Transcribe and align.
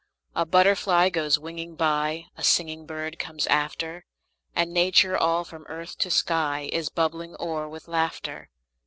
A 0.35 0.47
butterfly 0.47 1.09
goes 1.09 1.37
winging 1.37 1.75
by; 1.75 2.25
A 2.35 2.41
singing 2.43 2.87
bird 2.87 3.19
comes 3.19 3.45
after; 3.45 4.03
And 4.55 4.73
Nature, 4.73 5.15
all 5.15 5.43
from 5.43 5.63
earth 5.69 5.95
to 5.99 6.09
sky, 6.09 6.71
Is 6.73 6.89
bubbling 6.89 7.35
o'er 7.39 7.69
with 7.69 7.87
laughter. 7.87 8.49